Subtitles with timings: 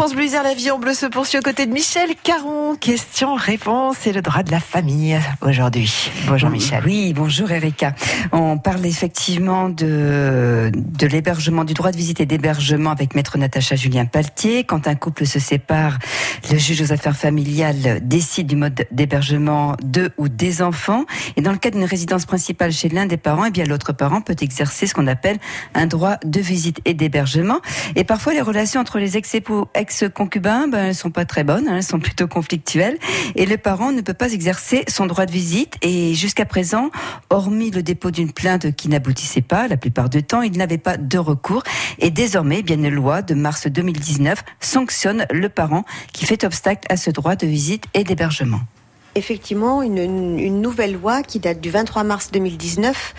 [0.00, 2.74] France Bleu la vie en bleu se poursuit aux côtés de Michel Caron.
[2.74, 6.10] Question, réponse et le droit de la famille aujourd'hui.
[6.26, 6.82] Bonjour Michel.
[6.86, 7.94] Oui, bonjour Erika.
[8.32, 13.76] On parle effectivement de, de l'hébergement, du droit de visite et d'hébergement avec maître Natacha
[13.76, 14.64] Julien Paltier.
[14.64, 15.98] Quand un couple se sépare,
[16.50, 21.04] le juge aux affaires familiales décide du mode d'hébergement de ou des enfants.
[21.36, 24.22] Et dans le cas d'une résidence principale chez l'un des parents, eh bien l'autre parent
[24.22, 25.36] peut exercer ce qu'on appelle
[25.74, 27.60] un droit de visite et d'hébergement.
[27.96, 31.76] Et parfois les relations entre les ex-époux, ex-concubins, ben, elles sont pas très bonnes, hein,
[31.76, 32.96] elles sont plutôt conflictuelles.
[33.34, 35.74] Et le parent ne peut pas exercer son droit de visite.
[35.82, 36.90] Et jusqu'à présent,
[37.28, 40.96] hormis le dépôt d'une plainte qui n'aboutissait pas, la plupart du temps, il n'avait pas
[40.96, 41.64] de recours.
[41.98, 46.86] Et désormais, eh bien une loi de mars 2019 sanctionne le parent qui fait obstacle
[46.88, 48.60] à ce droit de visite et d'hébergement
[49.14, 53.14] effectivement une, une, nouvelle loi qui date du 23 mars 2019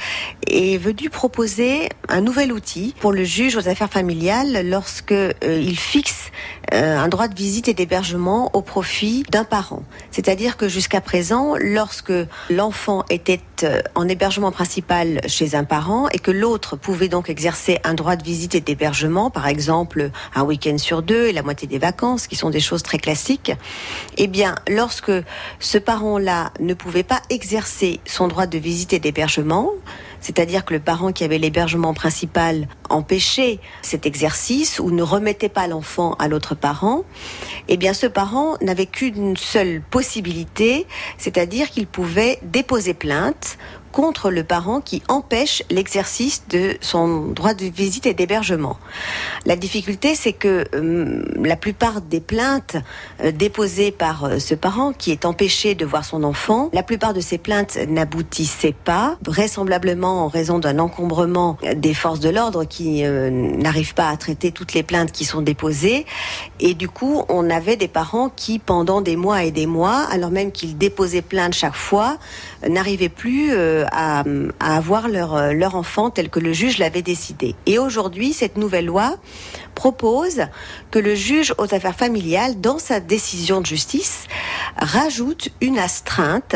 [0.47, 5.77] est venue proposer un nouvel outil pour le juge aux affaires familiales lorsque euh, il
[5.77, 6.31] fixe
[6.71, 9.83] un droit de visite et d'hébergement au profit d'un parent.
[10.11, 12.13] C'est-à-dire que jusqu'à présent, lorsque
[12.49, 17.79] l'enfant était euh, en hébergement principal chez un parent et que l'autre pouvait donc exercer
[17.83, 21.67] un droit de visite et d'hébergement, par exemple un week-end sur deux et la moitié
[21.67, 23.51] des vacances, qui sont des choses très classiques,
[24.17, 25.11] eh bien, lorsque
[25.59, 29.71] ce parent-là ne pouvait pas exercer son droit de visite et d'hébergement,
[30.21, 35.67] c'est-à-dire que le parent qui avait l'hébergement principal empêchait cet exercice ou ne remettait pas
[35.67, 37.03] l'enfant à l'autre parent,
[37.67, 43.57] eh bien ce parent n'avait qu'une seule possibilité, c'est-à-dire qu'il pouvait déposer plainte
[43.91, 48.77] contre le parent qui empêche l'exercice de son droit de visite et d'hébergement.
[49.45, 52.77] La difficulté, c'est que euh, la plupart des plaintes
[53.23, 57.13] euh, déposées par euh, ce parent qui est empêché de voir son enfant, la plupart
[57.13, 63.03] de ces plaintes n'aboutissaient pas, vraisemblablement en raison d'un encombrement des forces de l'ordre qui
[63.03, 66.05] n'arrivent pas à traiter toutes les plaintes qui sont déposées.
[66.59, 70.31] Et du coup, on avait des parents qui, pendant des mois et des mois, alors
[70.31, 72.17] même qu'ils déposaient plainte chaque fois,
[72.67, 73.51] n'arrivaient plus
[73.91, 74.23] à,
[74.59, 77.55] avoir leur, leur enfant tel que le juge l'avait décidé.
[77.65, 79.17] Et aujourd'hui, cette nouvelle loi
[79.75, 80.43] propose
[80.91, 84.25] que le juge aux affaires familiales, dans sa décision de justice,
[84.77, 86.55] rajoute une astreinte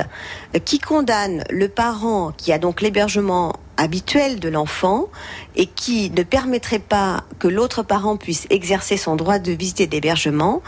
[0.66, 5.08] qui condamne le parent qui a donc l'hébergement habituel de l'enfant
[5.56, 9.88] et qui ne permettrait pas que l'autre parent puisse exercer son droit de visite et
[9.88, 10.62] d'hébergement,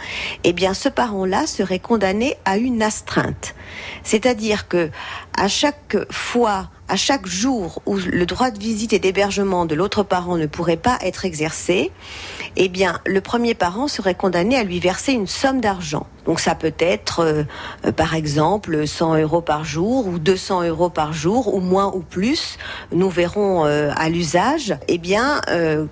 [0.44, 3.56] eh bien ce parent-là serait condamné à une astreinte.
[4.03, 4.90] C'est-à-dire que
[5.38, 10.03] à chaque fois à chaque jour où le droit de visite et d'hébergement de l'autre
[10.03, 11.91] parent ne pourrait pas être exercé,
[12.56, 16.07] eh bien, le premier parent serait condamné à lui verser une somme d'argent.
[16.28, 17.44] Donc ça peut être, euh,
[17.86, 22.02] euh, par exemple, 100 euros par jour ou 200 euros par jour, ou moins ou
[22.02, 22.58] plus.
[22.92, 25.42] Nous verrons euh, à l'usage, eh bien,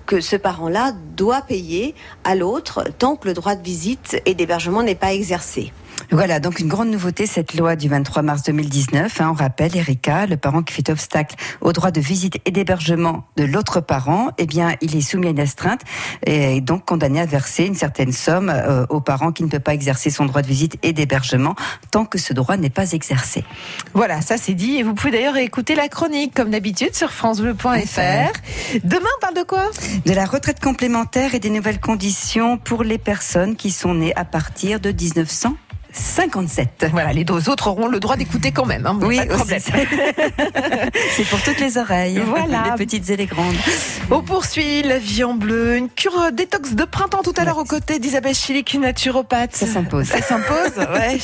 [0.04, 1.94] que ce parent-là doit payer
[2.24, 5.72] à l'autre tant que le droit de visite et d'hébergement n'est pas exercé.
[6.12, 9.20] Voilà, donc une grande nouveauté, cette loi du 23 mars 2019.
[9.20, 13.24] Hein, on rappelle, Erika, le parent qui fait obstacle au droit de visite et d'hébergement
[13.36, 15.80] de l'autre parent, eh bien, il est soumis à une astreinte
[16.24, 19.74] et donc condamné à verser une certaine somme euh, au parent qui ne peut pas
[19.74, 21.54] exercer son droit de visite et d'hébergement
[21.90, 23.44] tant que ce droit n'est pas exercé.
[23.94, 24.76] Voilà, ça c'est dit.
[24.76, 28.32] Et vous pouvez d'ailleurs écouter la chronique, comme d'habitude, sur francebleu.fr.
[28.84, 29.70] Demain, on parle de quoi?
[30.04, 34.24] De la retraite complémentaire et des nouvelles conditions pour les personnes qui sont nées à
[34.24, 35.56] partir de 1900
[35.98, 36.86] 57.
[36.92, 38.86] Voilà, les deux autres auront le droit d'écouter quand même.
[38.86, 39.20] Hein, oui,
[41.16, 42.20] C'est pour toutes les oreilles.
[42.26, 42.64] Voilà.
[42.64, 43.56] Les petites et les grandes.
[44.10, 45.76] On poursuit la vie en bleu.
[45.76, 49.54] Une cure détox de printemps tout à l'heure aux côtés d'Isabelle Chilik, naturopathe.
[49.54, 50.06] Ça s'impose.
[50.06, 51.18] Ça s'impose, ouais.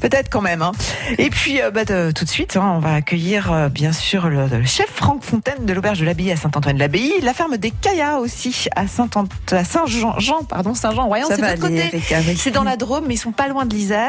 [0.00, 0.62] Peut-être quand même.
[0.62, 0.72] Hein.
[1.18, 4.48] Et puis, euh, bah, tout de suite, hein, on va accueillir euh, bien sûr le,
[4.64, 8.86] chef Franck Fontaine de l'auberge de l'Abbaye à Saint-Antoine-de-l'Abbaye, la ferme des Caillas aussi à
[8.86, 11.26] Saint-Jean, Jean, pardon, Saint-Jean-Royan.
[11.28, 12.02] C'est de côté.
[12.36, 14.01] C'est dans la Drôme, mais ils sont pas loin de l'Isère.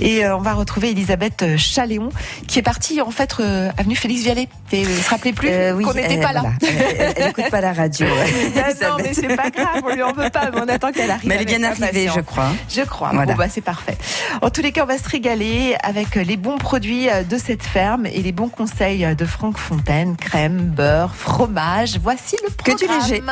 [0.00, 2.10] Et euh, on va retrouver Elisabeth euh, Chaléon,
[2.46, 4.48] qui est partie en fait euh, avenue Félix Vialet.
[4.72, 6.44] Et ne se rappelait plus qu'on n'était pas là.
[6.98, 8.06] Elle n'écoute pas la radio.
[8.06, 11.28] non, mais c'est pas grave, on lui en veut pas, mais on attend qu'elle arrive.
[11.28, 12.50] Mais elle est bien arrivée, je crois.
[12.68, 13.10] Je crois.
[13.12, 13.98] Bon, bah, c'est parfait.
[14.40, 18.06] En tous les cas, on va se régaler avec les bons produits de cette ferme
[18.06, 21.98] et les bons conseils de Franck Fontaine, crème, beurre, fromage.
[22.02, 22.78] Voici le programme.
[22.78, 23.22] Que du léger.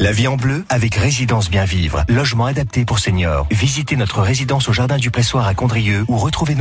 [0.00, 2.04] La vie en bleu avec Résidence Bien Vivre.
[2.08, 3.46] Logement adapté pour seniors.
[3.50, 6.48] Visitez notre résidence au Jardin du Pressoir à Condrieu ou retrouvez